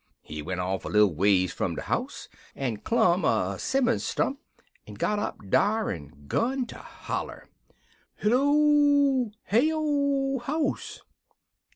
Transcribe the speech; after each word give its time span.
He 0.23 0.41
went 0.41 0.59
off 0.59 0.83
a 0.83 0.87
little 0.89 1.13
ways 1.13 1.53
fum 1.53 1.75
de 1.75 1.83
house 1.83 2.27
en 2.55 2.77
clum 2.77 3.23
a 3.23 3.59
'simmon 3.59 3.99
stump 3.99 4.39
en 4.87 4.95
got 4.95 5.19
up 5.19 5.37
dar 5.47 5.91
en 5.91 6.25
'gun 6.27 6.65
ter 6.65 6.79
holler. 6.79 7.47
"He 8.15 8.27
'low, 8.27 9.29
'Heyo, 9.51 10.39
house!' 10.39 11.01